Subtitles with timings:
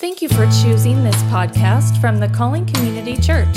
[0.00, 3.54] Thank you for choosing this podcast from the Calling Community Church.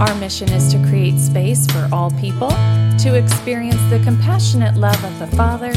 [0.00, 5.16] Our mission is to create space for all people to experience the compassionate love of
[5.20, 5.70] the Father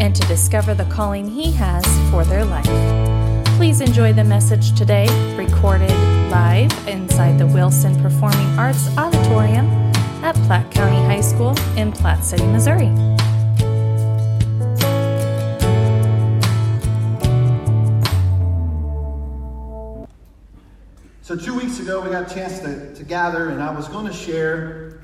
[0.00, 2.64] and to discover the calling He has for their life.
[3.58, 5.06] Please enjoy the message today,
[5.36, 5.90] recorded
[6.30, 9.66] live inside the Wilson Performing Arts Auditorium
[10.24, 13.15] at Platte County High School in Platte City, Missouri.
[21.26, 24.06] So, two weeks ago, we got a chance to, to gather, and I was going
[24.06, 25.00] to share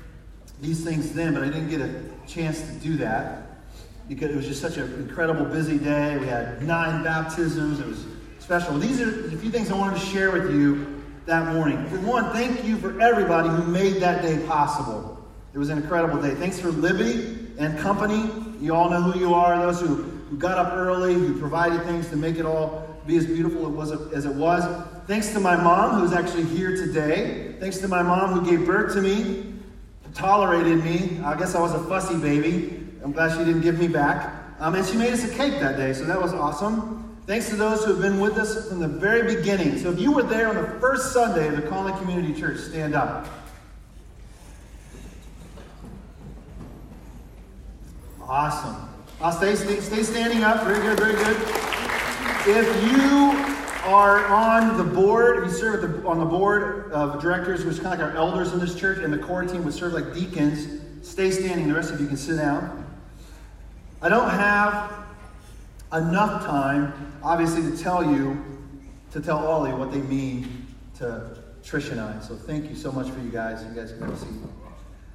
[0.61, 3.59] these things then, but I didn't get a chance to do that
[4.07, 6.17] because it was just such an incredible busy day.
[6.17, 8.05] We had nine baptisms, it was
[8.39, 8.79] special.
[8.79, 11.85] These are a few things I wanted to share with you that morning.
[11.87, 15.27] For one, thank you for everybody who made that day possible.
[15.53, 16.35] It was an incredible day.
[16.35, 18.31] Thanks for Libby and company.
[18.61, 22.07] You all know who you are, those who, who got up early, who provided things
[22.11, 23.81] to make it all be as beautiful
[24.15, 24.63] as it was.
[25.05, 27.55] Thanks to my mom, who's actually here today.
[27.59, 29.53] Thanks to my mom, who gave birth to me,
[30.13, 31.19] tolerated me.
[31.23, 32.87] I guess I was a fussy baby.
[33.03, 34.33] I'm glad she didn't give me back.
[34.59, 37.17] Um, and she made us a cake that day, so that was awesome.
[37.27, 39.77] Thanks to those who have been with us from the very beginning.
[39.77, 42.95] So if you were there on the first Sunday of the Calling Community Church, stand
[42.95, 43.27] up.
[48.21, 48.89] Awesome.
[49.19, 50.63] I'll stay, stay, stay standing up.
[50.63, 51.37] Very good, very good.
[52.45, 53.52] If you
[53.85, 57.93] are on the board, you serve the, on the board of directors, which is kind
[57.93, 60.81] of like our elders in this church, and the core team would serve like deacons.
[61.01, 61.67] Stay standing.
[61.67, 62.85] The rest of you can sit down.
[64.01, 64.93] I don't have
[65.93, 68.43] enough time, obviously, to tell you,
[69.11, 72.19] to tell you what they mean to Trish and I.
[72.19, 73.63] So thank you so much for you guys.
[73.63, 74.29] You guys can a seat.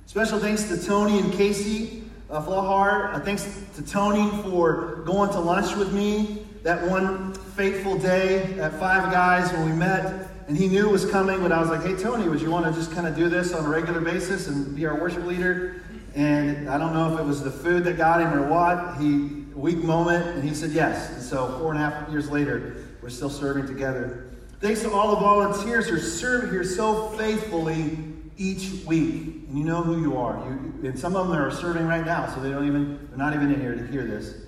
[0.06, 3.14] Special thanks to Tony and Casey uh, Flahar.
[3.14, 8.72] Uh, thanks to Tony for going to lunch with me that one fateful day at
[8.78, 11.82] Five Guys when we met, and he knew it was coming, but I was like,
[11.82, 14.46] hey, Tony, would you want to just kind of do this on a regular basis
[14.46, 15.82] and be our worship leader?
[16.14, 19.00] And I don't know if it was the food that got him or what.
[19.00, 21.10] He, weak moment, and he said yes.
[21.10, 24.30] And so four and a half years later, we're still serving together.
[24.60, 27.98] Thanks to all the volunteers who serve here so faithfully
[28.36, 29.48] each week.
[29.48, 30.36] And you know who you are.
[30.44, 33.34] You, and some of them are serving right now, so they don't even, they're not
[33.34, 34.42] even in here to hear this.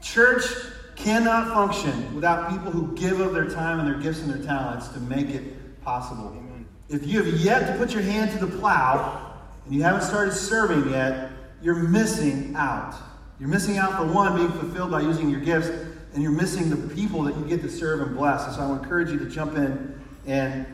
[0.00, 0.44] Church
[0.96, 4.88] cannot function without people who give of their time and their gifts and their talents
[4.88, 6.28] to make it possible.
[6.36, 6.66] Amen.
[6.88, 9.32] If you have yet to put your hand to the plow
[9.64, 11.30] and you haven't started serving yet,
[11.62, 12.94] you're missing out.
[13.40, 15.68] You're missing out for one, being fulfilled by using your gifts,
[16.12, 18.46] and you're missing the people that you get to serve and bless.
[18.46, 20.00] And so I encourage you to jump in.
[20.26, 20.66] And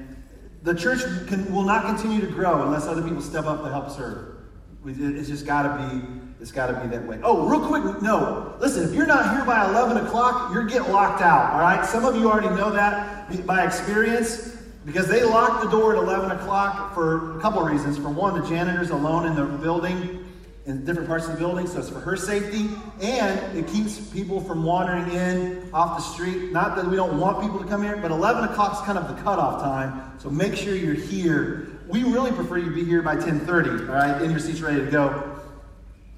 [0.63, 3.91] the church can, will not continue to grow unless other people step up to help
[3.91, 4.37] serve.
[4.85, 7.21] It's just got to be it's got to be that way.
[7.23, 8.55] Oh, real quick, no.
[8.61, 11.85] Listen, if you're not here by 11 o'clock, you're getting locked out, all right?
[11.85, 14.57] Some of you already know that by experience
[14.87, 17.99] because they lock the door at 11 o'clock for a couple of reasons.
[17.99, 20.25] For one, the janitor's alone in the building,
[20.65, 22.71] in different parts of the building, so it's for her safety,
[23.03, 26.53] and it keeps people from wandering in off the street.
[26.53, 29.15] Not that we don't want people to come here, but 11 o'clock is kind of
[29.15, 31.67] the cutoff time, so make sure you're here.
[31.87, 34.91] We really prefer you be here by 10:30, all right, in your seats ready to
[34.91, 35.30] go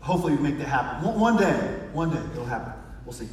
[0.03, 1.19] hopefully we make that happen.
[1.19, 1.55] One day,
[1.93, 2.73] one day it'll happen.
[3.07, 3.29] We'll see.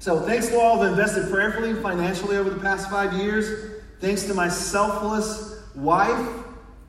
[0.00, 3.80] So thanks to all who invested prayerfully, and financially over the past five years.
[4.00, 6.28] Thanks to my selfless wife,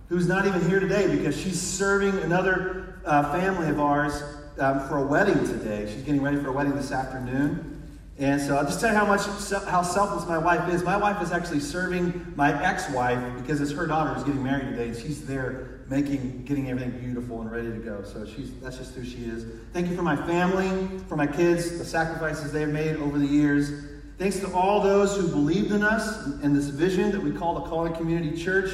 [0.09, 4.21] who's not even here today because she's serving another uh, family of ours
[4.59, 5.89] um, for a wedding today.
[5.91, 7.71] She's getting ready for a wedding this afternoon.
[8.17, 9.25] And so I'll just tell you how much
[9.65, 10.83] how selfless my wife is.
[10.83, 14.87] My wife is actually serving my ex-wife because it's her daughter who's getting married today,
[14.89, 18.03] and she's there making getting everything beautiful and ready to go.
[18.03, 19.45] So she's that's just who she is.
[19.73, 23.85] Thank you for my family, for my kids, the sacrifices they've made over the years.
[24.17, 27.69] Thanks to all those who believed in us and this vision that we call the
[27.69, 28.71] Calling Community Church.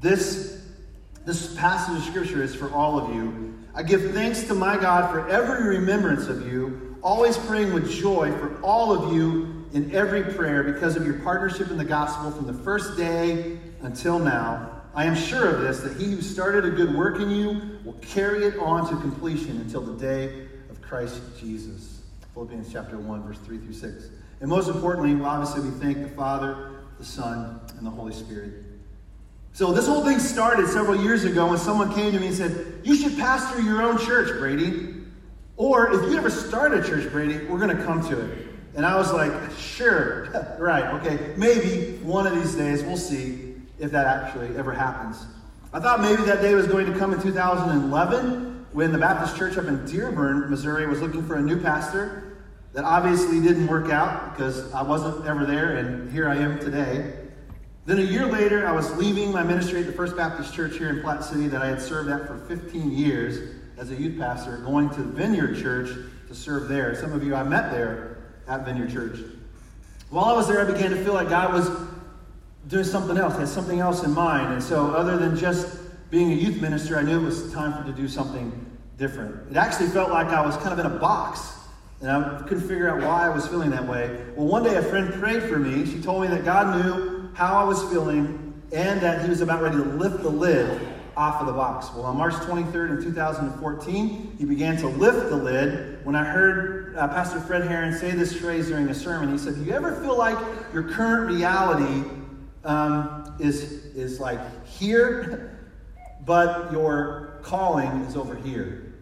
[0.00, 0.66] This
[1.24, 3.58] this passage of scripture is for all of you.
[3.74, 8.32] I give thanks to my God for every remembrance of you always praying with joy
[8.38, 12.46] for all of you in every prayer because of your partnership in the gospel from
[12.46, 14.77] the first day until now.
[14.98, 17.92] I am sure of this, that he who started a good work in you will
[18.02, 22.00] carry it on to completion until the day of Christ Jesus.
[22.34, 24.08] Philippians chapter 1, verse 3 through 6.
[24.40, 28.54] And most importantly, obviously, we thank the Father, the Son, and the Holy Spirit.
[29.52, 32.80] So this whole thing started several years ago when someone came to me and said,
[32.82, 34.96] You should pastor your own church, Brady.
[35.56, 38.48] Or if you ever start a church, Brady, we're going to come to it.
[38.74, 43.47] And I was like, sure, right, okay, maybe one of these days we'll see
[43.78, 45.24] if that actually ever happens.
[45.72, 49.56] I thought maybe that day was going to come in 2011 when the Baptist church
[49.56, 52.24] up in Dearborn, Missouri was looking for a new pastor.
[52.74, 57.14] that obviously didn't work out because I wasn't ever there, and here I am today.
[57.86, 60.90] Then a year later, I was leaving my ministry at the First Baptist Church here
[60.90, 64.58] in Platte City that I had served at for 15 years as a youth pastor,
[64.58, 65.88] going to Vineyard Church
[66.28, 66.94] to serve there.
[66.94, 69.18] Some of you I met there at Vineyard Church.
[70.10, 71.68] While I was there, I began to feel like God was
[72.68, 74.52] doing something else, had something else in mind.
[74.52, 75.78] And so, other than just
[76.10, 78.66] being a youth minister, I knew it was time for to do something
[78.96, 79.50] different.
[79.50, 81.54] It actually felt like I was kind of in a box.
[82.00, 84.24] And I couldn't figure out why I was feeling that way.
[84.36, 85.84] Well, one day a friend prayed for me.
[85.84, 89.62] She told me that God knew how I was feeling and that He was about
[89.62, 90.80] ready to lift the lid
[91.16, 91.88] off of the box.
[91.92, 96.94] Well, on March 23rd in 2014, He began to lift the lid when I heard
[96.96, 99.32] uh, Pastor Fred Herron say this phrase during a sermon.
[99.32, 100.38] He said, Do you ever feel like
[100.72, 102.08] your current reality
[102.64, 103.62] um, is,
[103.94, 105.58] is like here,
[106.24, 108.94] but your calling is over here?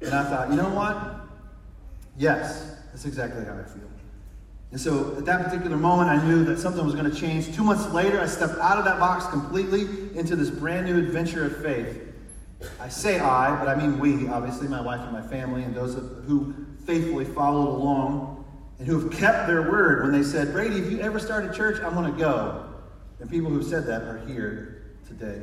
[0.00, 1.26] And I thought, you know what?
[2.18, 3.90] Yes, that's exactly how I feel.
[4.72, 7.54] And so at that particular moment, I knew that something was going to change.
[7.54, 9.82] Two months later, I stepped out of that box completely
[10.18, 12.02] into this brand new adventure of faith.
[12.80, 15.94] I say I, but I mean we, obviously, my wife and my family, and those
[15.94, 18.44] who faithfully followed along
[18.78, 21.52] and who have kept their word when they said, Brady, if you ever start a
[21.52, 22.65] church, I'm going to go.
[23.20, 25.42] And people who said that are here today.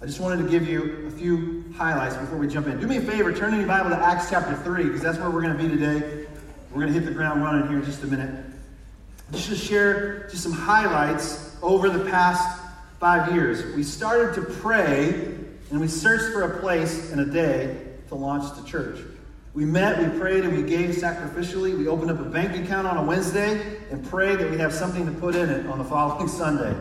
[0.00, 2.78] I just wanted to give you a few highlights before we jump in.
[2.78, 5.30] Do me a favor, turn in your Bible to Acts chapter 3, because that's where
[5.30, 6.26] we're going to be today.
[6.70, 8.44] We're going to hit the ground running here in just a minute.
[9.32, 12.62] Just to share just some highlights over the past
[13.00, 13.74] five years.
[13.74, 15.34] We started to pray
[15.70, 17.76] and we searched for a place and a day
[18.08, 18.98] to launch the church.
[19.54, 21.76] We met, we prayed, and we gave sacrificially.
[21.76, 25.04] We opened up a bank account on a Wednesday and prayed that we'd have something
[25.06, 26.74] to put in it on the following Sunday.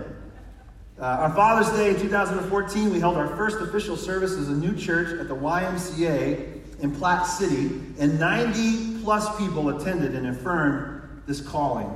[1.00, 4.76] Uh, on Father's Day in 2014, we held our first official service as a new
[4.76, 11.40] church at the YMCA in Platte City, and 90 plus people attended and affirmed this
[11.40, 11.96] calling.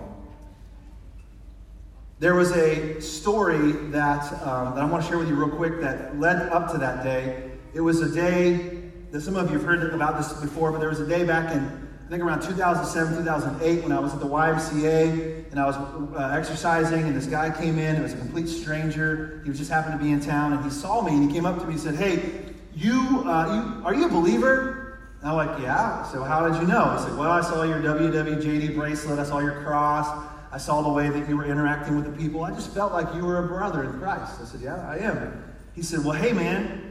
[2.19, 5.81] There was a story that, um, that I want to share with you real quick
[5.81, 7.49] that led up to that day.
[7.73, 10.89] It was a day that some of you have heard about this before, but there
[10.89, 15.49] was a day back in think around 2007, 2008, when I was at the YMCA
[15.49, 17.95] and I was uh, exercising, and this guy came in.
[17.95, 19.39] It was a complete stranger.
[19.45, 21.45] He was just happened to be in town, and he saw me, and he came
[21.45, 25.37] up to me and said, "Hey, you, uh, you are you a believer?" And I'm
[25.37, 26.97] like, "Yeah." So how did you know?
[26.97, 29.17] He said, "Well, I saw your WWJD bracelet.
[29.17, 30.05] I saw your cross.
[30.51, 32.43] I saw the way that you were interacting with the people.
[32.43, 35.45] I just felt like you were a brother in Christ." I said, "Yeah, I am."
[35.75, 36.90] He said, "Well, hey, man."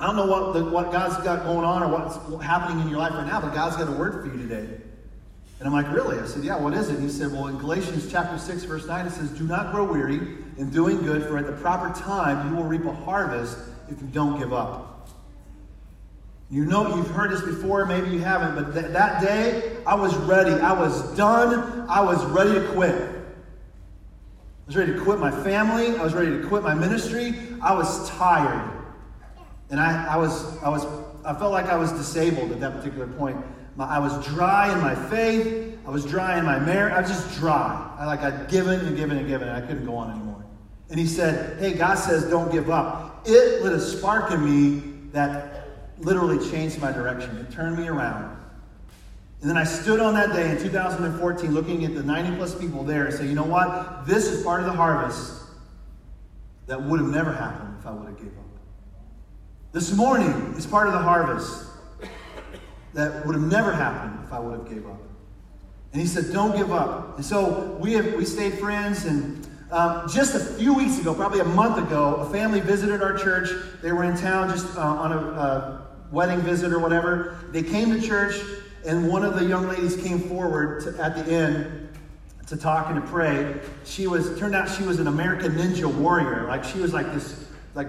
[0.00, 2.98] I don't know what, the, what God's got going on or what's happening in your
[2.98, 4.68] life right now, but God's got a word for you today.
[5.58, 6.18] And I'm like, really?
[6.20, 7.00] I said, yeah, what is it?
[7.00, 10.20] he said, well, in Galatians chapter 6, verse 9, it says, do not grow weary
[10.56, 13.58] in doing good, for at the proper time you will reap a harvest
[13.90, 15.08] if you don't give up.
[16.50, 20.16] You know, you've heard this before, maybe you haven't, but th- that day, I was
[20.16, 20.52] ready.
[20.52, 21.86] I was done.
[21.88, 22.94] I was ready to quit.
[22.94, 25.96] I was ready to quit my family.
[25.96, 27.34] I was ready to quit my ministry.
[27.60, 28.77] I was tired.
[29.70, 30.86] And I, I, was, I, was,
[31.24, 33.36] I felt like I was disabled at that particular point.
[33.76, 35.78] My, I was dry in my faith.
[35.86, 36.94] I was dry in my marriage.
[36.94, 37.96] I was just dry.
[37.98, 40.44] I like I'd given and given and given, and I couldn't go on anymore.
[40.90, 43.22] And he said, Hey, God says, don't give up.
[43.26, 45.68] It lit a spark in me that
[45.98, 47.36] literally changed my direction.
[47.38, 48.36] It turned me around.
[49.40, 52.82] And then I stood on that day in 2014 looking at the 90 plus people
[52.82, 54.06] there and said, you know what?
[54.06, 55.42] This is part of the harvest
[56.66, 58.47] that would have never happened if I would have given up.
[59.78, 61.66] This morning is part of the harvest
[62.94, 65.00] that would have never happened if I would have gave up.
[65.92, 69.04] And he said, "Don't give up." And so we have we stayed friends.
[69.04, 73.16] And um, just a few weeks ago, probably a month ago, a family visited our
[73.16, 73.50] church.
[73.80, 77.38] They were in town just uh, on a, wedding visit or whatever.
[77.52, 78.34] They came to church,
[78.84, 81.88] and one of the young ladies came forward to, at the end
[82.48, 83.60] to talk and to pray.
[83.84, 86.48] She was turned out she was an American Ninja warrior.
[86.48, 87.44] Like she was like this
[87.76, 87.86] like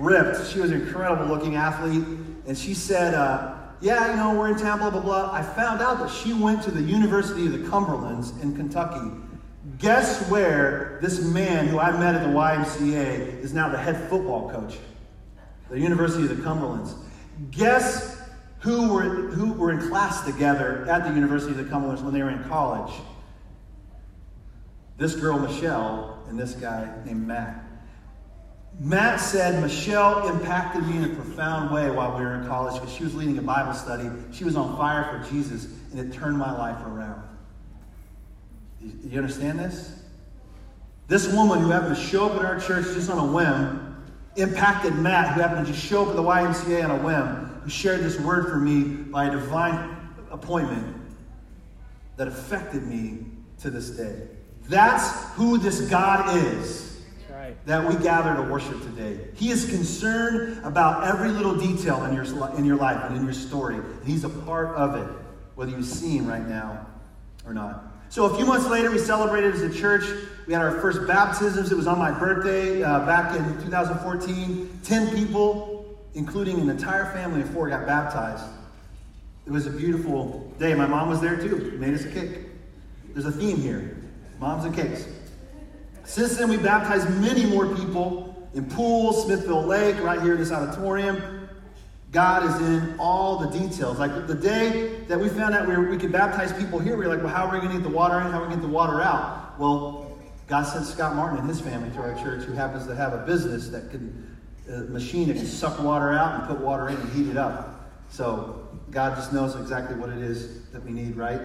[0.00, 0.46] ripped.
[0.50, 2.04] She was an incredible looking athlete.
[2.46, 5.32] And she said, uh, Yeah, you know, we're in town, blah, blah, blah.
[5.32, 9.10] I found out that she went to the University of the Cumberlands in Kentucky.
[9.78, 14.50] Guess where this man who I met at the YMCA is now the head football
[14.50, 14.78] coach?
[15.70, 16.94] The University of the Cumberlands.
[17.50, 18.20] Guess
[18.60, 22.22] who were, who were in class together at the University of the Cumberlands when they
[22.22, 22.92] were in college?
[24.98, 27.64] This girl, Michelle, and this guy named Matt.
[28.82, 32.94] Matt said Michelle impacted me in a profound way while we were in college because
[32.94, 34.08] she was leading a Bible study.
[34.32, 37.22] She was on fire for Jesus, and it turned my life around.
[38.80, 40.02] Do you understand this?
[41.08, 44.02] This woman who happened to show up at our church just on a whim
[44.36, 47.68] impacted Matt, who happened to just show up at the YMCA on a whim, who
[47.68, 49.94] shared this word for me by a divine
[50.30, 50.96] appointment.
[52.16, 53.24] that affected me
[53.58, 54.28] to this day.
[54.68, 56.89] That's who this God is
[57.50, 57.66] right.
[57.66, 59.18] that we gather to worship today.
[59.34, 62.24] He is concerned about every little detail in your,
[62.56, 63.76] in your life and in your story.
[63.76, 65.08] And He's a part of it,
[65.54, 66.86] whether you see Him right now
[67.46, 67.84] or not.
[68.08, 70.04] So a few months later, we celebrated as a church.
[70.46, 71.70] We had our first baptisms.
[71.70, 74.80] It was on my birthday uh, back in 2014.
[74.82, 78.44] Ten people, including an entire family of four, got baptized.
[79.46, 80.74] It was a beautiful day.
[80.74, 81.76] My mom was there too.
[81.78, 82.46] Made us a cake.
[83.12, 83.96] There's a theme here
[84.40, 85.06] moms and cakes.
[86.10, 90.50] Since then, we baptized many more people in pools, Smithville Lake, right here in this
[90.50, 91.48] auditorium.
[92.10, 94.00] God is in all the details.
[94.00, 97.06] Like the day that we found out we, were, we could baptize people here, we
[97.06, 98.32] were like, well, how are we going to get the water in?
[98.32, 99.56] How are we going to get the water out?
[99.60, 103.12] Well, God sent Scott Martin and his family to our church, who happens to have
[103.12, 104.36] a business that can,
[104.68, 107.88] a machine that can suck water out and put water in and heat it up.
[108.08, 111.40] So God just knows exactly what it is that we need right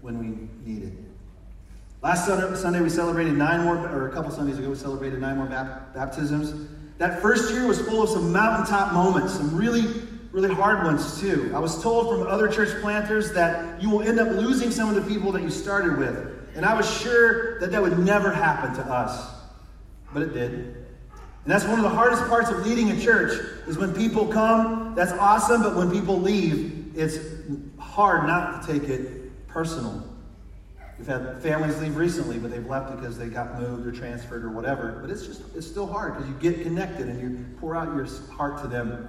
[0.00, 1.07] when we need it.
[2.00, 5.46] Last Sunday, we celebrated nine more, or a couple Sundays ago, we celebrated nine more
[5.46, 6.68] baptisms.
[6.98, 9.82] That first year was full of some mountaintop moments, some really,
[10.30, 11.50] really hard ones too.
[11.54, 14.94] I was told from other church planters that you will end up losing some of
[14.94, 16.16] the people that you started with.
[16.54, 19.34] And I was sure that that would never happen to us.
[20.12, 20.52] But it did.
[20.52, 24.94] And that's one of the hardest parts of leading a church is when people come,
[24.94, 27.18] that's awesome, but when people leave, it's
[27.78, 30.04] hard not to take it personal.
[30.98, 34.50] We've had families leave recently, but they've left because they got moved or transferred or
[34.50, 34.98] whatever.
[35.00, 38.06] But it's just, it's still hard because you get connected and you pour out your
[38.32, 39.08] heart to them.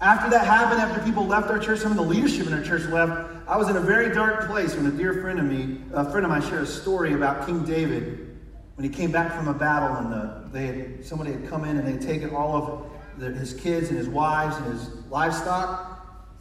[0.00, 2.84] After that happened, after people left our church, some of the leadership in our church
[2.86, 6.10] left, I was in a very dark place when a dear friend of me, a
[6.10, 8.36] friend of mine, shared a story about King David
[8.74, 11.78] when he came back from a battle and the, they had, somebody had come in
[11.78, 15.92] and they had taken all of the, his kids and his wives and his livestock.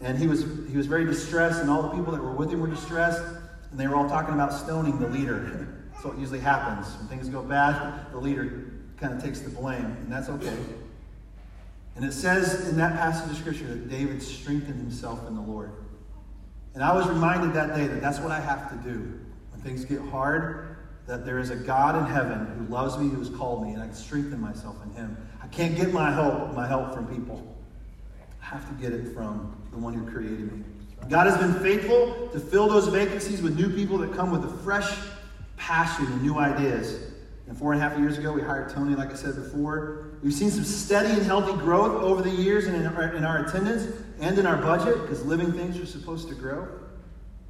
[0.02, 2.60] And he was, he was very distressed, and all the people that were with him
[2.60, 3.22] were distressed.
[3.76, 5.68] And they were all talking about stoning the leader.
[5.92, 6.96] that's what usually happens.
[6.96, 10.56] When things go bad, the leader kind of takes the blame, and that's okay.
[11.98, 15.74] And it says in that passage of Scripture that David strengthened himself in the Lord.
[16.74, 19.20] And I was reminded that day that that's what I have to do.
[19.52, 23.20] When things get hard, that there is a God in heaven who loves me, who
[23.20, 25.18] has called me, and I can strengthen myself in him.
[25.44, 27.46] I can't get my help, my help from people.
[28.42, 30.64] I have to get it from the one who created me.
[31.10, 34.58] God has been faithful to fill those vacancies with new people that come with a
[34.64, 34.90] fresh
[35.56, 37.00] passion and new ideas.
[37.48, 40.08] And four and a half years ago, we hired Tony, like I said before.
[40.24, 43.96] We've seen some steady and healthy growth over the years in our, in our attendance
[44.20, 46.68] and in our budget because living things are supposed to grow.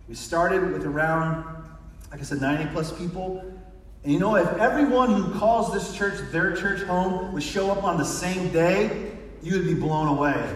[0.10, 1.46] We started with around,
[2.12, 3.40] like I said, 90 plus people.
[4.04, 7.84] And you know, if everyone who calls this church their church home would show up
[7.86, 10.54] on the same day, you would be blown away.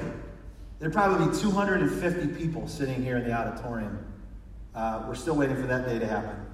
[0.80, 4.00] There'd probably be 250 people sitting here in the auditorium.
[4.74, 6.46] Uh, we're still waiting for that day to happen.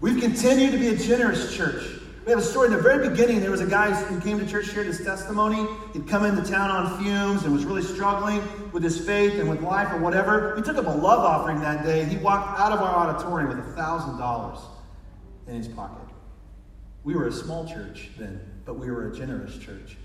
[0.00, 1.84] We've continued to be a generous church.
[2.24, 3.40] We have a story in the very beginning.
[3.40, 5.66] There was a guy who came to church, shared his testimony.
[5.92, 8.40] He'd come into town on fumes and was really struggling
[8.72, 10.54] with his faith and with life or whatever.
[10.56, 12.04] We took up a love offering that day.
[12.04, 14.60] He walked out of our auditorium with a $1,000
[15.48, 16.08] in his pocket.
[17.04, 19.96] We were a small church then, but we were a generous church.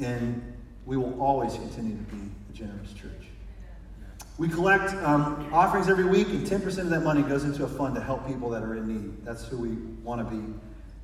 [0.00, 0.42] And
[0.84, 3.28] we will always continue to be generous church.
[4.38, 7.94] We collect um, offerings every week, and 10% of that money goes into a fund
[7.94, 9.24] to help people that are in need.
[9.24, 9.70] That's who we
[10.02, 10.42] want to be.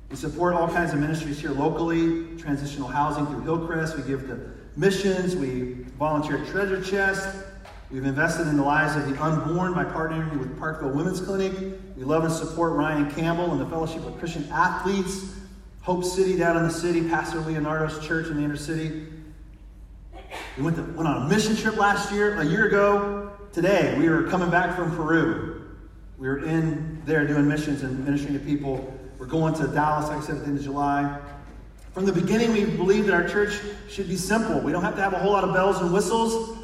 [0.09, 3.95] We support all kinds of ministries here locally, transitional housing through Hillcrest.
[3.95, 5.35] We give to missions.
[5.35, 7.45] We volunteer at Treasure Chest.
[7.91, 11.53] We've invested in the lives of the unborn by partnering with Parkville Women's Clinic.
[11.95, 15.35] We love and support Ryan Campbell and the Fellowship of Christian Athletes,
[15.81, 19.07] Hope City down in the city, Pastor Leonardo's church in the inner city.
[20.57, 23.31] We went, to, went on a mission trip last year, a year ago.
[23.53, 25.77] Today, we were coming back from Peru.
[26.17, 28.93] We were in there doing missions and ministering to people.
[29.17, 31.19] We're going to Dallas, like I said, at the end of July.
[31.93, 33.59] From the beginning, we believed that our church
[33.89, 34.59] should be simple.
[34.59, 36.57] We don't have to have a whole lot of bells and whistles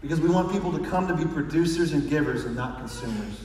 [0.00, 3.44] because we want people to come to be producers and givers and not consumers.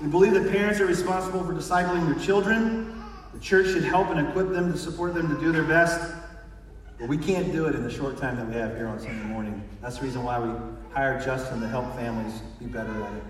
[0.00, 3.02] We believe that parents are responsible for discipling their children.
[3.32, 6.00] The church should help and equip them to support them to do their best.
[7.02, 9.24] But we can't do it in the short time that we have here on Sunday
[9.24, 9.60] morning.
[9.80, 10.52] That's the reason why we
[10.92, 13.24] hired Justin to help families be better at it.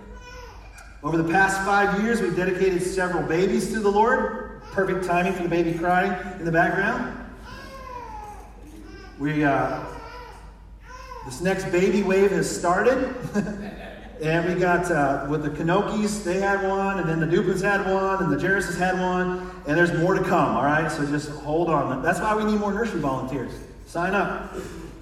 [1.01, 4.61] Over the past five years, we've dedicated several babies to the Lord.
[4.73, 7.17] Perfect timing for the baby crying in the background.
[9.17, 9.83] We, uh,
[11.25, 13.15] this next baby wave has started.
[14.21, 17.85] and we got, uh, with the Kanokis, they had one, and then the Dupins had
[17.91, 20.91] one, and the Jarrises had one, and there's more to come, all right?
[20.91, 22.01] So just hold on.
[22.01, 23.51] That's why we need more nursery volunteers.
[23.87, 24.53] Sign up.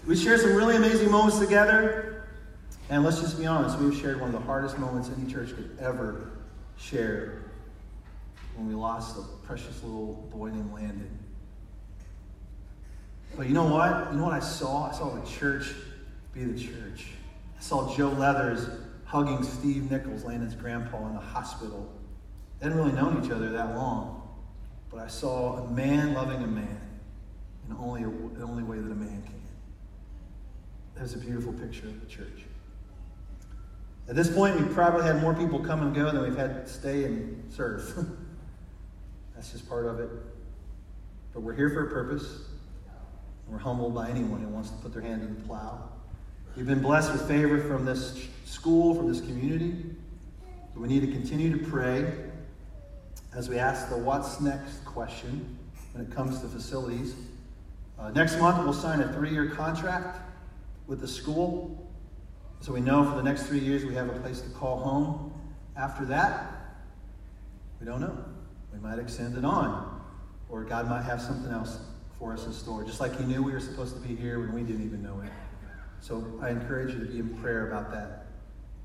[0.08, 2.26] We share some really amazing moments together.
[2.90, 5.78] And let's just be honest, we've shared one of the hardest moments any church could
[5.80, 6.32] ever
[6.78, 7.44] share
[8.56, 11.20] when we lost a precious little boy named Landon.
[13.38, 14.12] But you know what?
[14.12, 14.90] You know what I saw?
[14.90, 15.74] I saw the church
[16.34, 17.08] be the church.
[17.58, 18.70] I saw Joe Leathers
[19.12, 21.92] hugging Steve Nichols, Landon's grandpa, in the hospital.
[22.60, 24.22] They hadn't really known each other that long.
[24.90, 26.80] But I saw a man loving a man
[27.68, 29.42] in only a, the only way that a man can.
[30.96, 32.46] There's a beautiful picture of the church.
[34.08, 37.04] At this point, we've probably had more people come and go than we've had stay
[37.04, 37.94] and serve.
[39.36, 40.10] That's just part of it.
[41.34, 42.44] But we're here for a purpose.
[43.50, 45.91] We're humbled by anyone who wants to put their hand in the plow.
[46.58, 49.86] We've been blessed with favor from this school, from this community.
[50.76, 52.14] We need to continue to pray
[53.34, 55.58] as we ask the what's next question
[55.94, 57.16] when it comes to facilities.
[57.98, 60.20] Uh, next month, we'll sign a three year contract
[60.88, 61.90] with the school.
[62.60, 65.34] So we know for the next three years we have a place to call home.
[65.78, 66.52] After that,
[67.80, 68.26] we don't know.
[68.74, 70.02] We might extend it on,
[70.50, 71.80] or God might have something else
[72.20, 74.54] for us in store, just like He knew we were supposed to be here when
[74.54, 75.32] we didn't even know it.
[76.02, 78.26] So I encourage you to be in prayer about that.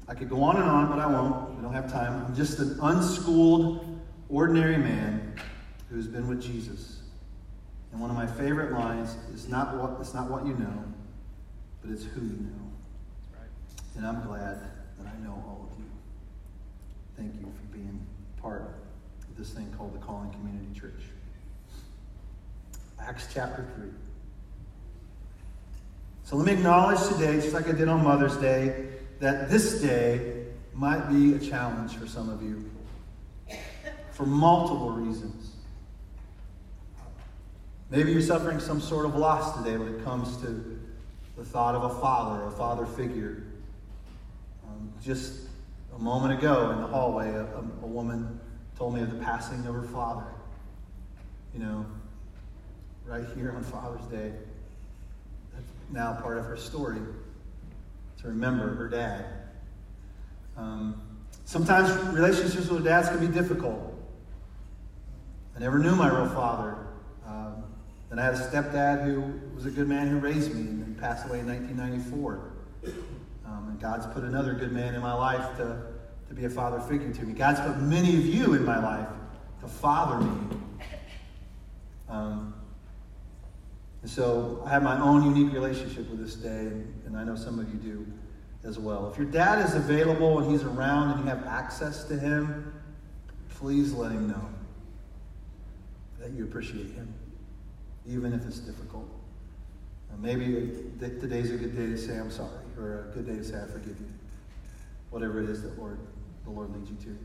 [0.06, 1.56] I could go on and on, but I won't.
[1.56, 2.26] We don't have time.
[2.26, 5.34] I'm just an unschooled, ordinary man
[5.90, 7.00] who's been with Jesus.
[7.90, 10.84] And one of my favorite lines is not what, it's not what you know,
[11.82, 12.66] but it's who you know.
[13.96, 15.86] And I'm glad that I know all of you.
[17.16, 18.06] Thank you for being
[18.40, 18.62] part
[19.28, 21.02] of this thing called the Calling Community Church.
[23.00, 23.88] Acts chapter 3.
[26.26, 28.88] So let me acknowledge today, just like I did on Mother's Day,
[29.20, 32.68] that this day might be a challenge for some of you
[34.10, 35.52] for multiple reasons.
[37.90, 40.80] Maybe you're suffering some sort of loss today when it comes to
[41.36, 43.44] the thought of a father, a father figure.
[44.66, 45.42] Um, just
[45.94, 48.40] a moment ago in the hallway, a, a, a woman
[48.76, 50.26] told me of the passing of her father.
[51.54, 51.86] You know,
[53.04, 54.32] right here on Father's Day.
[55.90, 57.00] Now part of her story
[58.20, 59.24] to remember her dad.
[60.56, 61.00] Um,
[61.44, 63.94] sometimes relationships with dads can be difficult.
[65.54, 66.76] I never knew my real father.
[67.26, 67.64] Um,
[68.10, 71.26] then I had a stepdad who was a good man who raised me and passed
[71.26, 72.52] away in 1994.
[73.46, 75.82] Um, and God's put another good man in my life to,
[76.28, 77.32] to be a father figure to me.
[77.32, 79.08] God's put many of you in my life
[79.60, 80.56] to father me.
[82.08, 82.54] Um,
[84.06, 86.70] and so I have my own unique relationship with this day,
[87.06, 88.06] and I know some of you do
[88.62, 89.10] as well.
[89.10, 92.72] If your dad is available and he's around and you have access to him,
[93.56, 94.48] please let him know
[96.20, 97.12] that you appreciate him,
[98.08, 99.08] even if it's difficult.
[100.20, 103.60] Maybe today's a good day to say I'm sorry, or a good day to say
[103.60, 104.08] I forgive you.
[105.10, 105.98] Whatever it is that Lord,
[106.44, 107.18] the Lord leads you to.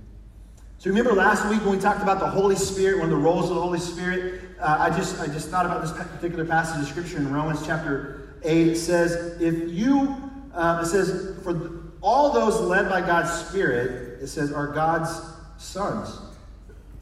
[0.82, 3.52] So remember last week when we talked about the Holy Spirit, one of the roles
[3.52, 6.88] of the Holy Spirit, uh, I just I just thought about this particular passage of
[6.88, 8.70] scripture in Romans chapter eight.
[8.70, 10.17] It says, "If you,"
[10.56, 15.12] uh, it says, "For all those led by God's Spirit," it says, "are God's
[15.60, 16.17] sons."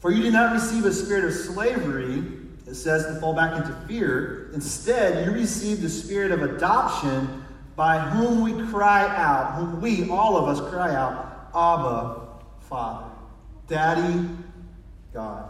[0.00, 2.22] For you did not receive a spirit of slavery,
[2.66, 4.50] it says, to fall back into fear.
[4.52, 7.44] Instead, you received the spirit of adoption,
[7.76, 12.28] by whom we cry out, whom we, all of us, cry out, Abba,
[12.68, 13.09] Father.
[13.70, 14.28] Daddy,
[15.14, 15.48] God.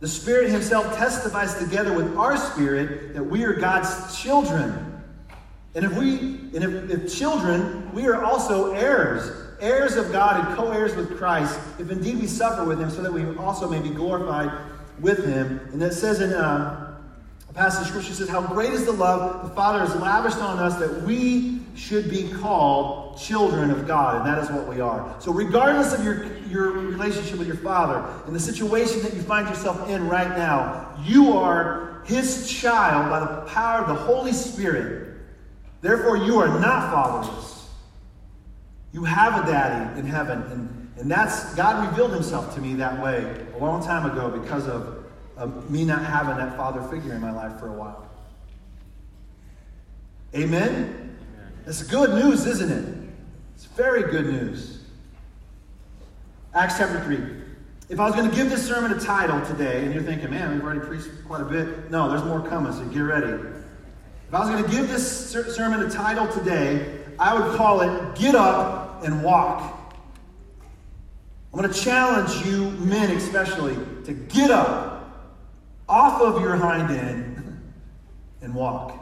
[0.00, 5.02] The Spirit Himself testifies together with our spirit that we are God's children.
[5.74, 10.56] And if we, and if, if children, we are also heirs, heirs of God and
[10.56, 13.90] co-heirs with Christ, if indeed we suffer with Him, so that we also may be
[13.90, 14.52] glorified
[15.00, 15.60] with Him.
[15.72, 16.94] And it says in uh,
[17.48, 20.58] a passage of Scripture says, "How great is the love the Father has lavished on
[20.58, 25.16] us that we should be called children of God, and that is what we are.
[25.18, 29.48] So, regardless of your, your relationship with your Father and the situation that you find
[29.48, 35.16] yourself in right now, you are His child by the power of the Holy Spirit.
[35.80, 37.68] Therefore, you are not fatherless.
[38.92, 43.02] You have a daddy in heaven, and, and that's God revealed Himself to me that
[43.02, 45.04] way a long time ago because of,
[45.36, 48.08] of me not having that father figure in my life for a while.
[50.34, 51.16] Amen?
[51.64, 52.97] That's good news, isn't it?
[53.78, 54.80] Very good news.
[56.52, 57.16] Acts chapter 3.
[57.88, 60.52] If I was going to give this sermon a title today, and you're thinking, man,
[60.52, 61.88] we've already preached quite a bit.
[61.88, 63.28] No, there's more coming, so get ready.
[63.28, 67.82] If I was going to give this ser- sermon a title today, I would call
[67.82, 69.94] it Get Up and Walk.
[71.52, 75.24] I'm going to challenge you, men especially, to get up
[75.88, 77.62] off of your hind end
[78.42, 78.98] and walk.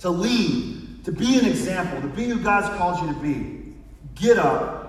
[0.00, 3.57] To lead to be an example, to be who God's called you to be.
[4.18, 4.88] Get up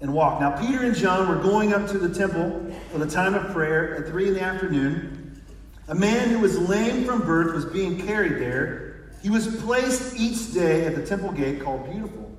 [0.00, 0.40] and walk.
[0.40, 3.96] Now, Peter and John were going up to the temple for the time of prayer
[3.96, 5.42] at 3 in the afternoon.
[5.88, 9.10] A man who was lame from birth was being carried there.
[9.22, 12.30] He was placed each day at the temple gate called Beautiful,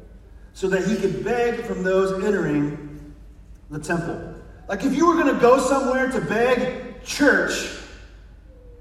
[0.54, 3.13] so that he could beg from those entering
[3.69, 4.36] the temple.
[4.67, 7.69] Like if you were going to go somewhere to beg, church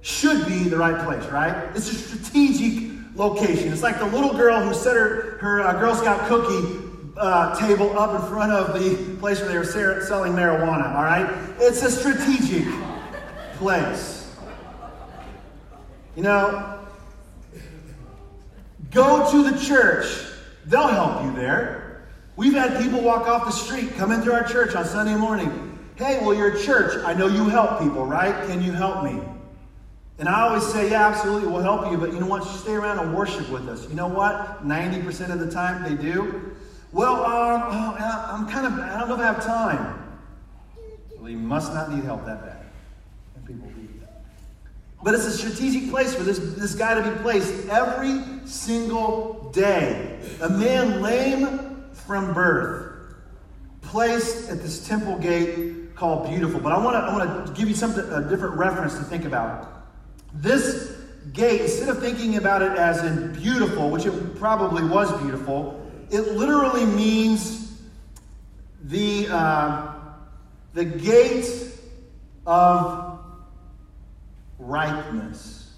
[0.00, 1.70] should be the right place, right?
[1.74, 3.72] It's a strategic location.
[3.72, 6.83] It's like the little girl who set her, her uh, Girl Scout cookie
[7.16, 9.64] uh, table up in front of the place where they were
[10.02, 11.28] selling marijuana, all right?
[11.58, 12.66] It's a strategic
[13.54, 14.34] place.
[16.16, 16.80] You know,
[18.90, 20.06] go to the church,
[20.66, 22.06] they'll help you there.
[22.36, 25.78] We've had people walk off the street, come into our church on Sunday morning.
[25.96, 27.04] Hey, well, you're a church.
[27.04, 28.34] I know you help people, right?
[28.48, 29.20] Can you help me?
[30.18, 32.44] And I always say, yeah, absolutely, we'll help you, but you know what?
[32.44, 33.88] Stay around and worship with us.
[33.88, 34.64] You know what?
[34.66, 36.56] 90% of the time they do.
[36.94, 40.16] Well, um, oh, I'm kind of, I don't know if I have time.
[41.18, 42.66] Well, you must not need help that bad.
[43.34, 43.68] And people.
[45.02, 50.20] But it's a strategic place for this, this guy to be placed every single day.
[50.40, 53.16] A man lame from birth,
[53.82, 56.60] placed at this temple gate called Beautiful.
[56.60, 59.24] But I want to I want to give you something a different reference to think
[59.24, 59.88] about.
[60.32, 60.96] This
[61.32, 66.32] gate, instead of thinking about it as in beautiful, which it probably was beautiful, it
[66.32, 67.82] literally means
[68.84, 69.94] the, uh,
[70.72, 71.48] the gate
[72.46, 73.18] of
[74.58, 75.72] ripeness,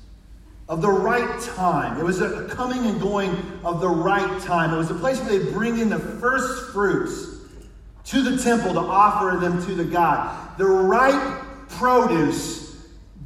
[0.69, 1.99] of the right time.
[1.99, 3.31] It was a coming and going
[3.65, 4.75] of the right time.
[4.75, 7.37] It was a place where they bring in the first fruits
[8.07, 10.59] to the temple to offer them to the God.
[10.59, 12.67] The right produce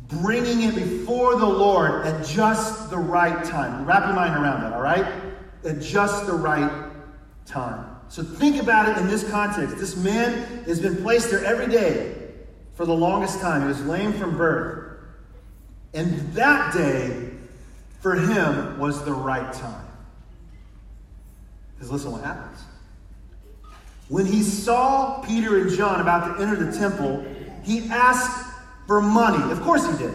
[0.09, 3.87] bringing it before the Lord at just the right time.
[3.87, 5.07] Wrap your mind around that, all right?
[5.65, 6.89] At just the right
[7.51, 7.97] time.
[8.09, 9.77] So think about it in this context.
[9.77, 12.17] This man has been placed there every day
[12.75, 13.63] for the longest time.
[13.63, 14.99] He was lame from birth.
[15.93, 17.31] And that day,
[18.01, 19.87] for him, was the right time.
[21.75, 22.59] Because listen what happens.
[24.09, 27.25] When he saw Peter and John about to enter the temple,
[27.63, 28.47] he asked
[28.87, 29.53] for money.
[29.53, 30.15] Of course he did.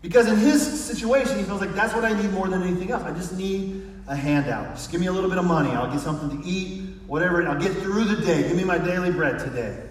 [0.00, 3.02] Because in his situation, he feels like that's what I need more than anything else.
[3.02, 4.74] I just need a handout.
[4.74, 5.70] Just give me a little bit of money.
[5.70, 7.46] I'll get something to eat, whatever.
[7.46, 8.48] I'll get through the day.
[8.48, 9.84] Give me my daily bread today.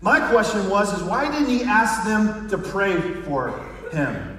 [0.00, 4.38] My question was, is why didn't he ask them to pray for him?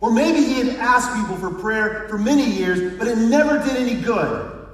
[0.00, 3.76] Or maybe he had asked people for prayer for many years, but it never did
[3.76, 4.66] any good.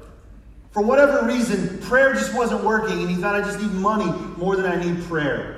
[0.70, 4.54] For whatever reason, prayer just wasn't working, and he thought, I just need money more
[4.54, 5.57] than I need prayer.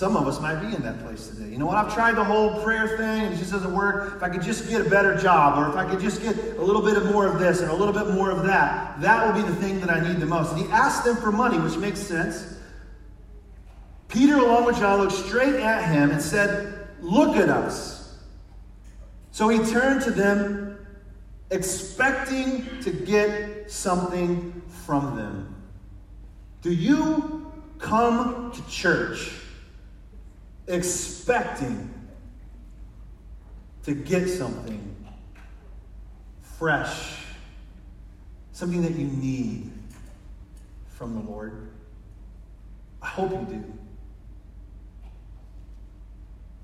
[0.00, 1.50] Some of us might be in that place today.
[1.50, 1.76] You know what?
[1.76, 4.16] I've tried the whole prayer thing and it just doesn't work.
[4.16, 6.62] If I could just get a better job, or if I could just get a
[6.62, 9.46] little bit more of this and a little bit more of that, that will be
[9.46, 10.52] the thing that I need the most.
[10.52, 12.56] And he asked them for money, which makes sense.
[14.08, 18.16] Peter, along with John, looked straight at him and said, Look at us.
[19.32, 20.78] So he turned to them,
[21.50, 25.62] expecting to get something from them.
[26.62, 29.30] Do you come to church?
[30.66, 31.92] Expecting
[33.84, 34.94] to get something
[36.58, 37.16] fresh,
[38.52, 39.70] something that you need
[40.88, 41.70] from the Lord?
[43.02, 43.64] I hope you do.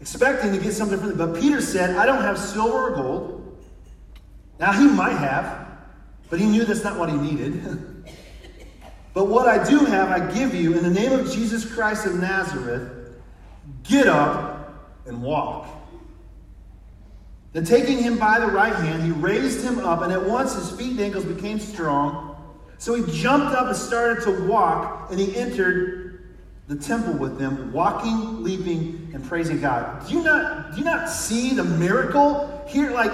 [0.01, 1.19] Expecting to get something from them.
[1.19, 3.67] But Peter said, I don't have silver or gold.
[4.59, 5.67] Now, he might have,
[6.29, 8.05] but he knew that's not what he needed.
[9.15, 12.17] but what I do have, I give you in the name of Jesus Christ of
[12.17, 13.06] Nazareth
[13.89, 15.69] Get up and walk.
[17.53, 20.71] Then, taking him by the right hand, he raised him up, and at once his
[20.73, 22.37] feet and ankles became strong.
[22.79, 26.37] So he jumped up and started to walk, and he entered
[26.69, 30.07] the temple with them, walking, leaping, and praising God.
[30.07, 32.91] Do you not, do you not see the miracle here?
[32.91, 33.13] Like,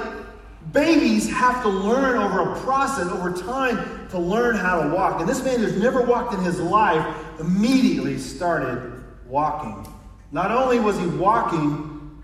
[0.73, 5.21] babies have to learn over a process, over time, to learn how to walk.
[5.21, 7.05] And this man who's never walked in his life
[7.39, 9.87] immediately started walking.
[10.33, 12.23] Not only was he walking,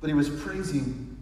[0.00, 1.16] but he was praising,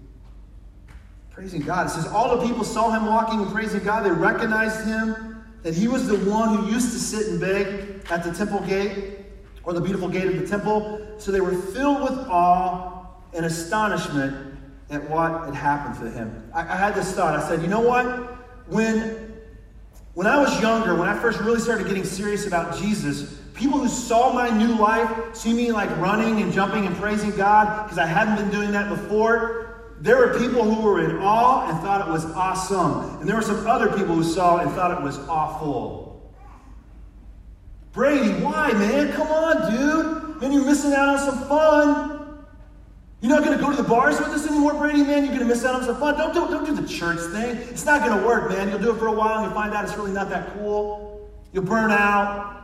[1.30, 1.86] praising God.
[1.86, 4.04] It says all the people saw him walking and praising God.
[4.04, 8.24] They recognized him, that he was the one who used to sit and beg at
[8.24, 9.18] the temple gate
[9.62, 11.06] or the beautiful gate of the temple.
[11.18, 14.58] So they were filled with awe and astonishment
[14.88, 16.50] at what had happened to him.
[16.54, 17.38] I, I had this thought.
[17.38, 18.06] I said, you know what?
[18.68, 19.28] When
[20.14, 23.88] when I was younger, when I first really started getting serious about Jesus, people who
[23.88, 28.06] saw my new life, see me like running and jumping and praising God because I
[28.06, 32.10] hadn't been doing that before, there were people who were in awe and thought it
[32.10, 33.20] was awesome.
[33.20, 36.32] And there were some other people who saw and thought it was awful.
[37.92, 39.12] Brady, why, man?
[39.12, 40.40] Come on, dude.
[40.40, 42.16] Man, you're missing out on some fun.
[43.20, 45.24] You're not going to go to the bars with us anymore, Brady, man.
[45.24, 46.16] You're going to miss out on some fun.
[46.16, 47.56] Don't do, don't do the church thing.
[47.68, 48.70] It's not going to work, man.
[48.70, 51.30] You'll do it for a while and you'll find out it's really not that cool.
[51.52, 52.59] You'll burn out.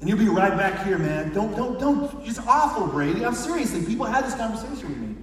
[0.00, 1.32] And you'll be right back here, man.
[1.32, 2.26] Don't, don't, don't.
[2.26, 3.24] It's awful, Brady.
[3.24, 3.84] I'm seriously.
[3.84, 5.16] People had this conversation with me.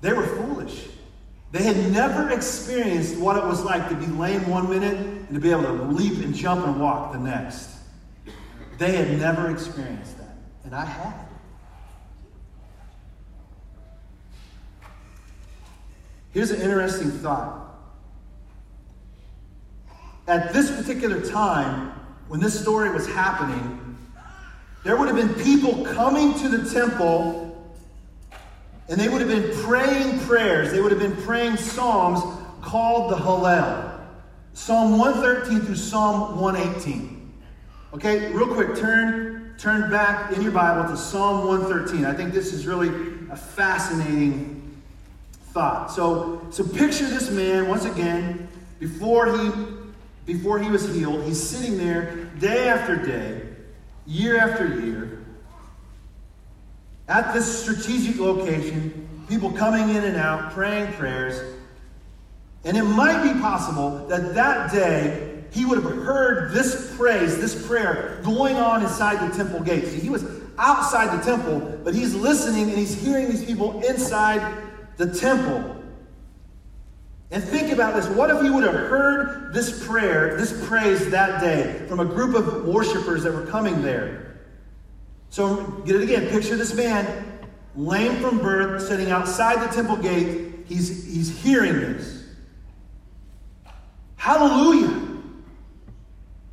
[0.00, 0.86] They were foolish.
[1.52, 5.40] They had never experienced what it was like to be lame one minute and to
[5.40, 7.70] be able to leap and jump and walk the next.
[8.78, 10.36] They had never experienced that.
[10.64, 11.28] And I had.
[16.32, 17.76] Here's an interesting thought.
[20.26, 21.92] At this particular time,
[22.28, 23.96] when this story was happening,
[24.82, 27.44] there would have been people coming to the temple
[28.88, 30.70] and they would have been praying prayers.
[30.70, 32.20] They would have been praying psalms
[32.60, 34.00] called the Hallel.
[34.52, 37.32] Psalm 113 through Psalm 118.
[37.94, 42.04] Okay, real quick, turn, turn back in your Bible to Psalm 113.
[42.04, 42.88] I think this is really
[43.30, 44.80] a fascinating
[45.52, 45.90] thought.
[45.90, 48.48] So, so picture this man once again
[48.80, 49.50] before he
[50.26, 51.24] before he was healed.
[51.24, 53.42] He's sitting there day after day,
[54.06, 55.24] year after year,
[57.08, 61.56] at this strategic location, people coming in and out, praying prayers.
[62.64, 67.66] And it might be possible that that day he would have heard this praise, this
[67.66, 69.92] prayer going on inside the temple gates.
[69.92, 70.24] He was
[70.58, 74.62] outside the temple, but he's listening and he's hearing these people inside
[74.96, 75.83] the temple.
[77.34, 78.06] And think about this.
[78.06, 82.36] What if he would have heard this prayer, this praise that day from a group
[82.36, 84.36] of worshipers that were coming there?
[85.30, 86.28] So get it again.
[86.28, 87.40] Picture this man,
[87.74, 90.64] lame from birth, sitting outside the temple gate.
[90.66, 92.24] He's, he's hearing this.
[94.14, 95.20] Hallelujah.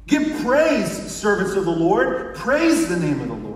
[0.07, 2.33] Give praise, servants of the Lord.
[2.33, 3.50] Praise the name of the Lord.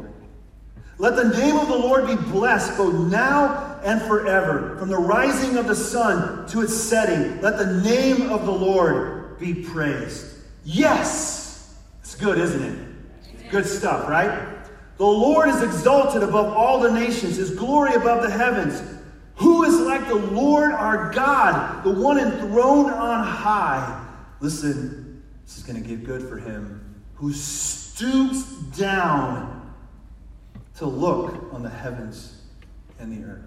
[0.98, 4.78] Let the name of the Lord be blessed both now and forever.
[4.80, 9.38] From the rising of the sun to its setting, let the name of the Lord
[9.38, 10.26] be praised.
[10.64, 11.76] Yes!
[12.00, 13.50] It's good, isn't it?
[13.52, 14.48] Good stuff, right?
[14.98, 18.82] The Lord is exalted above all the nations, his glory above the heavens.
[19.36, 24.02] Who is like the Lord our God, the one enthroned on high?
[24.40, 27.04] Listen, this is going to get good for him.
[27.16, 28.44] Who stoops
[28.78, 29.55] down
[30.78, 32.42] to look on the heavens
[33.00, 33.42] and the earth.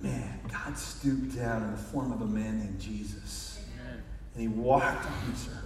[0.00, 3.62] Man, God stooped down in the form of a man named Jesus.
[4.34, 5.64] And he walked on this earth.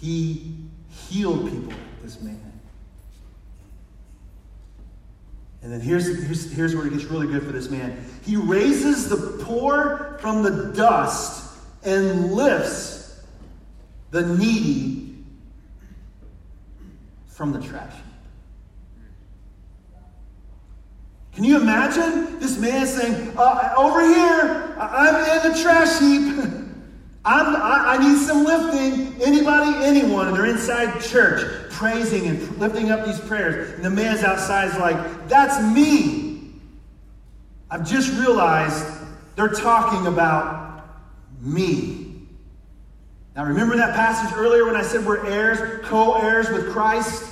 [0.00, 0.56] He
[0.90, 2.52] healed people, this man.
[5.62, 8.04] And then here's, here's, here's where it gets really good for this man.
[8.24, 13.20] He raises the poor from the dust and lifts
[14.10, 15.24] the needy
[17.26, 18.02] from the trash heap.
[21.36, 26.32] Can you imagine this man saying, uh, Over here, I'm in the trash heap.
[27.26, 29.20] I'm, I, I need some lifting.
[29.20, 33.74] Anybody, anyone, and they're inside church praising and lifting up these prayers.
[33.74, 36.54] And the man's outside is like, That's me.
[37.70, 38.86] I've just realized
[39.34, 40.88] they're talking about
[41.42, 42.14] me.
[43.34, 47.30] Now, remember that passage earlier when I said we're heirs, co heirs with Christ,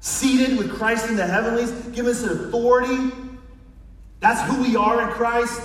[0.00, 3.10] seated with Christ in the heavenlies, given us an authority?
[4.20, 5.60] That's who we are in Christ.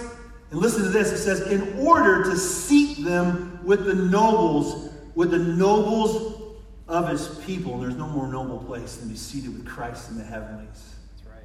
[0.52, 5.32] And listen to this it says, in order to seat them with the nobles, with
[5.32, 6.42] the nobles
[6.88, 7.74] of his people.
[7.74, 10.96] And there's no more noble place than to be seated with Christ in the heavenlies.
[11.16, 11.44] That's right.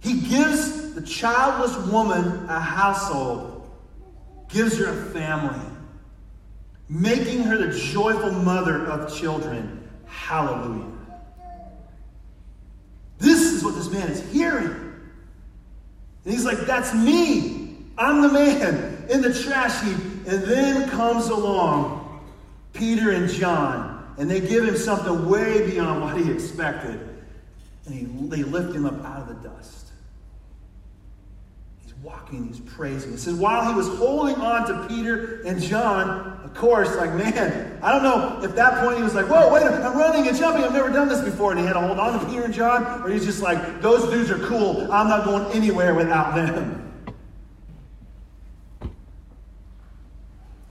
[0.00, 3.70] He gives the childless woman a household,
[4.48, 5.64] gives her a family,
[6.88, 9.88] making her the joyful mother of children.
[10.06, 10.90] Hallelujah.
[13.18, 14.83] This is what this man is hearing.
[16.24, 17.76] And he's like, That's me.
[17.96, 19.96] I'm the man in the trash heap.
[20.26, 22.22] And then comes along
[22.72, 26.98] Peter and John, and they give him something way beyond what he expected.
[27.86, 29.83] And he, they lift him up out of the dust.
[32.04, 33.14] Walking, he's praising.
[33.14, 37.78] It says, while he was holding on to Peter and John, of course, like, man,
[37.82, 40.64] I don't know if that point he was like, whoa, wait, I'm running and jumping.
[40.64, 41.52] I've never done this before.
[41.52, 44.10] And he had to hold on to Peter and John, or he's just like, those
[44.10, 44.82] dudes are cool.
[44.92, 46.82] I'm not going anywhere without them.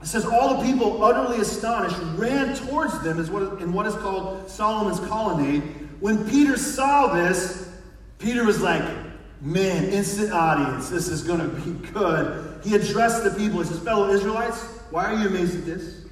[0.00, 3.18] It says, All the people, utterly astonished, ran towards them
[3.58, 5.62] in what is called Solomon's colonnade.
[5.98, 7.74] When Peter saw this,
[8.20, 8.84] Peter was like,
[9.40, 10.88] Man, instant audience.
[10.88, 12.60] This is going to be good.
[12.64, 13.60] He addressed the people.
[13.60, 16.04] He says, Fellow Israelites, why are you amazed at this?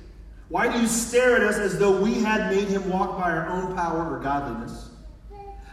[0.49, 3.49] Why do you stare at us as though we had made him walk by our
[3.49, 4.91] own power or godliness?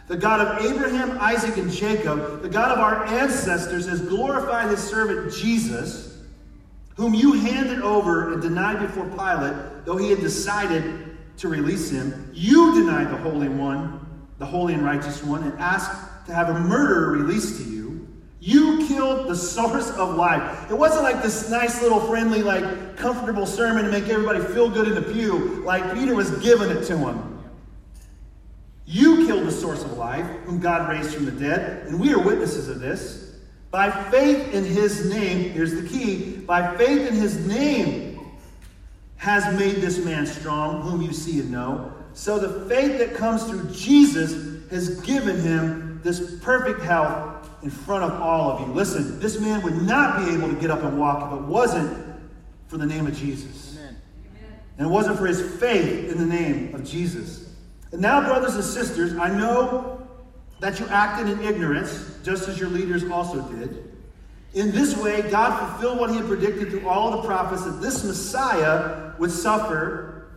[0.08, 4.80] The God of Abraham, Isaac, and Jacob, the God of our ancestors, has glorified his
[4.80, 6.18] servant Jesus,
[6.96, 12.30] whom you handed over and denied before Pilate, though he had decided to release him.
[12.34, 14.04] You denied the Holy One,
[14.38, 18.08] the Holy and Righteous One, and asked to have a murderer released to you.
[18.40, 20.70] You killed the source of life.
[20.70, 24.88] It wasn't like this nice little friendly, like comfortable sermon to make everybody feel good
[24.88, 27.38] in the pew, like Peter was giving it to him.
[28.86, 32.18] You killed the source of life, whom God raised from the dead, and we are
[32.18, 33.36] witnesses of this.
[33.70, 38.18] By faith in his name, here's the key by faith in his name
[39.16, 41.92] has made this man strong, whom you see and know.
[42.14, 48.04] So the faith that comes through Jesus has given him this perfect health in front
[48.04, 48.72] of all of you.
[48.72, 52.06] Listen, this man would not be able to get up and walk if it wasn't
[52.68, 53.76] for the name of Jesus.
[53.78, 53.96] Amen.
[54.78, 57.52] And it wasn't for his faith in the name of Jesus.
[57.92, 60.06] And now, brothers and sisters, I know
[60.60, 63.90] that you acted in ignorance, just as your leaders also did.
[64.52, 68.04] In this way, God fulfilled what he had predicted through all the prophets that this
[68.04, 70.28] Messiah would suffer.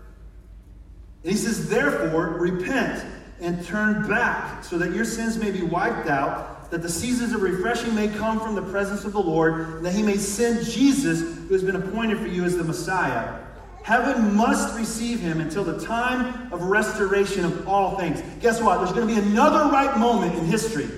[1.23, 3.05] And he says, therefore, repent
[3.43, 7.43] and turn back so that your sins may be wiped out that the seasons of
[7.43, 11.19] refreshing may come from the presence of the Lord, and that he may send Jesus,
[11.19, 13.41] who has been appointed for you as the Messiah.
[13.83, 18.23] Heaven must receive him until the time of restoration of all things.
[18.41, 18.77] Guess what?
[18.77, 20.89] There's going to be another right moment in history.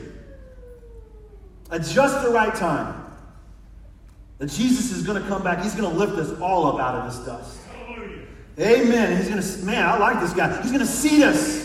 [1.70, 3.14] At just the right time.
[4.38, 5.62] That Jesus is going to come back.
[5.62, 7.60] He's going to lift us all up out of this dust.
[8.58, 9.18] Amen.
[9.18, 10.62] He's going to, man, I like this guy.
[10.62, 11.65] He's going to seat us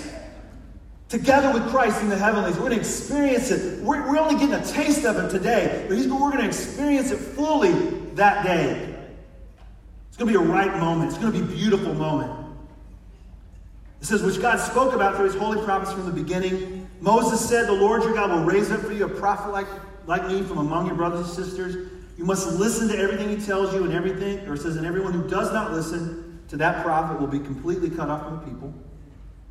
[1.11, 2.55] together with Christ in the heavenlies.
[2.55, 3.83] We're going to experience it.
[3.83, 7.19] We're, we're only getting a taste of it today, but we're going to experience it
[7.19, 7.73] fully
[8.15, 8.95] that day.
[10.09, 11.11] It's going to be a right moment.
[11.11, 12.33] It's going to be a beautiful moment.
[14.01, 16.89] It says, which God spoke about through his holy prophets from the beginning.
[17.01, 19.67] Moses said, The Lord your God will raise up for you a prophet like,
[20.07, 21.91] like me from among your brothers and sisters.
[22.17, 25.29] You must listen to everything he tells you and everything, or says, and everyone who
[25.29, 28.75] does not listen to that prophet will be completely cut off from the people.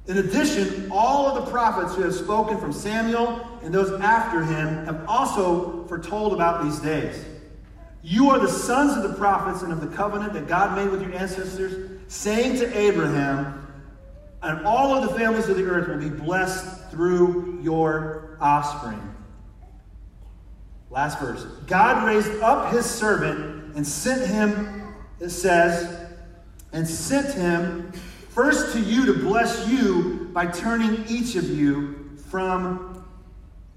[0.10, 4.84] In addition, all of the prophets who have spoken from Samuel and those after him
[4.86, 7.24] have also foretold about these days.
[8.02, 11.04] You are the sons of the prophets and of the covenant that God made with
[11.04, 13.68] your ancestors, saying to Abraham,
[14.42, 19.16] and all of the families of the earth will be blessed through your offspring.
[20.90, 21.44] Last verse.
[21.68, 26.10] God raised up his servant and sent him, it says,
[26.74, 27.92] and sent him
[28.40, 33.06] First to you to bless you by turning each of you from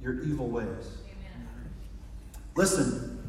[0.01, 0.66] your evil ways.
[0.68, 1.48] Amen.
[2.55, 3.20] Listen,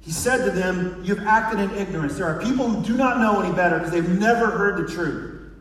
[0.00, 2.16] he said to them, You've acted in ignorance.
[2.16, 5.52] There are people who do not know any better because they've never heard the truth.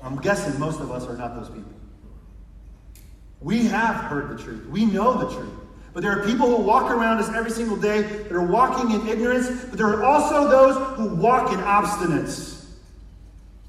[0.00, 1.72] I'm guessing most of us are not those people.
[3.40, 5.58] We have heard the truth, we know the truth.
[5.94, 9.08] But there are people who walk around us every single day that are walking in
[9.08, 12.51] ignorance, but there are also those who walk in obstinance.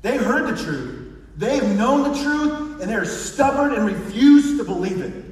[0.03, 1.15] They heard the truth.
[1.37, 5.23] They've known the truth, and they're stubborn and refuse to believe it.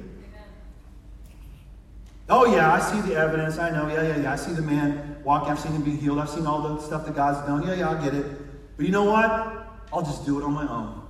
[2.28, 3.58] Oh, yeah, I see the evidence.
[3.58, 3.86] I know.
[3.86, 4.32] Yeah, yeah, yeah.
[4.32, 5.50] I see the man walking.
[5.50, 6.18] I've seen him be healed.
[6.18, 7.66] I've seen all the stuff that God's done.
[7.66, 8.26] Yeah, yeah, I get it.
[8.76, 9.68] But you know what?
[9.92, 11.06] I'll just do it on my own.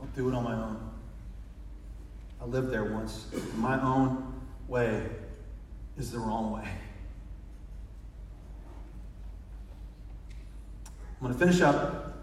[0.00, 0.90] I'll do it on my own.
[2.42, 3.26] I lived there once.
[3.56, 5.06] My own way
[5.96, 6.68] is the wrong way.
[11.20, 12.14] I'm going to finish up.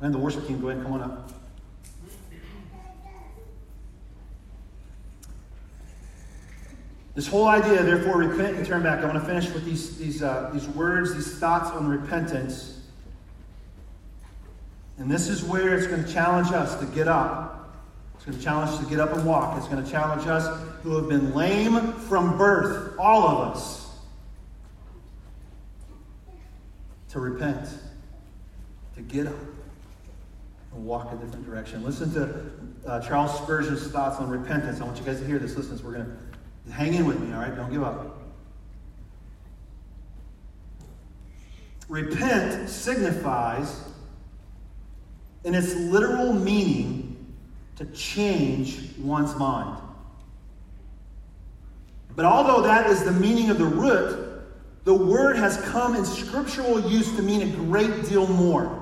[0.00, 1.30] And the worship team, go ahead and come on up.
[7.14, 9.00] This whole idea, therefore, repent and turn back.
[9.00, 12.80] I want to finish with these, these, uh, these words, these thoughts on repentance.
[14.96, 17.76] And this is where it's going to challenge us to get up.
[18.14, 19.58] It's going to challenge us to get up and walk.
[19.58, 20.46] It's going to challenge us
[20.82, 23.90] who have been lame from birth, all of us,
[27.10, 27.68] to repent
[28.96, 29.34] to get up
[30.74, 31.84] and walk a different direction.
[31.84, 32.50] Listen to
[32.86, 34.80] uh, Charles Spurgeon's thoughts on repentance.
[34.80, 35.56] I want you guys to hear this.
[35.56, 36.18] Listen, we're going
[36.66, 37.54] to hang in with me, all right?
[37.54, 38.18] Don't give up.
[41.88, 43.82] Repent signifies,
[45.44, 47.34] in its literal meaning,
[47.76, 49.78] to change one's mind.
[52.14, 54.42] But although that is the meaning of the root,
[54.84, 58.81] the word has come in scriptural use to mean a great deal more.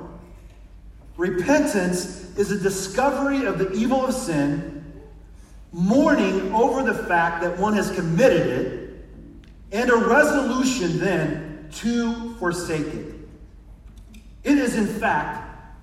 [1.21, 4.83] Repentance is a discovery of the evil of sin,
[5.71, 9.05] mourning over the fact that one has committed it,
[9.71, 13.15] and a resolution then to forsake it.
[14.45, 15.77] It is, in fact,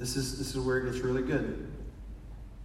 [0.00, 1.70] this is, this is where it gets really good.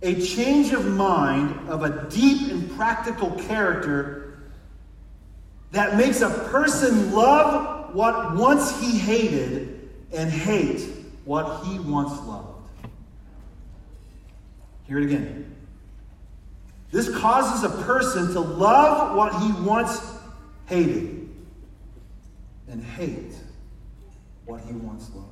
[0.01, 4.49] A change of mind of a deep and practical character
[5.73, 10.94] that makes a person love what once he hated and hate
[11.25, 12.69] what he once loved.
[14.87, 15.55] Hear it again.
[16.91, 19.99] This causes a person to love what he once
[20.67, 21.29] hated
[22.69, 23.33] and hate
[24.45, 25.29] what he once loved.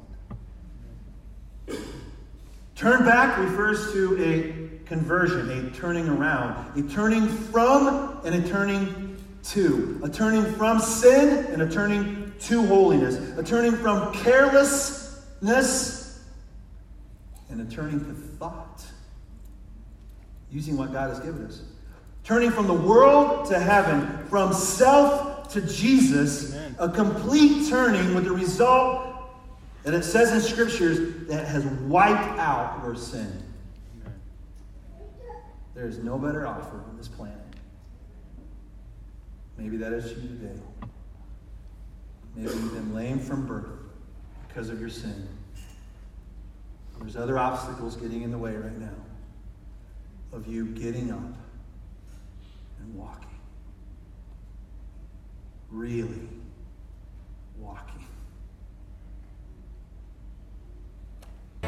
[2.75, 9.15] Turn back refers to a conversion, a turning around, a turning from and a turning
[9.43, 14.13] to, a turning from sin and a turning to holiness, a turning from
[15.43, 16.23] carelessness
[17.49, 18.83] and a turning to thought,
[20.51, 21.61] using what God has given us.
[22.23, 26.75] Turning from the world to heaven, from self to Jesus, Amen.
[26.79, 29.07] a complete turning with the result
[29.83, 33.43] that it says in scriptures that has wiped out your sin.
[35.75, 37.37] There is no better offer on this planet.
[39.57, 40.59] Maybe that is you today.
[42.35, 43.82] Maybe you've been lame from birth
[44.53, 45.27] because of your sin.
[46.99, 48.87] There's other obstacles getting in the way right now
[50.31, 51.19] of you getting up
[52.79, 53.27] and walking.
[55.71, 56.29] Really
[57.59, 58.05] walking.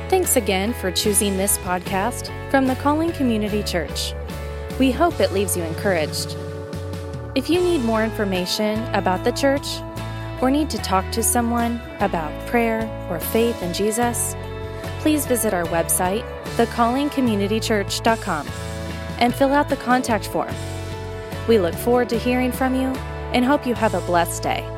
[0.07, 4.13] Thanks again for choosing this podcast from the Calling Community Church.
[4.79, 6.35] We hope it leaves you encouraged.
[7.33, 9.79] If you need more information about the church
[10.41, 14.35] or need to talk to someone about prayer or faith in Jesus,
[14.99, 16.23] please visit our website,
[16.57, 18.47] thecallingcommunitychurch.com,
[19.19, 20.53] and fill out the contact form.
[21.47, 22.87] We look forward to hearing from you
[23.33, 24.74] and hope you have a blessed day.